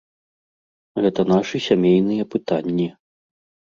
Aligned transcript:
Гэта 1.05 1.27
нашы 1.33 1.55
сямейныя 1.69 2.23
пытанні. 2.35 2.93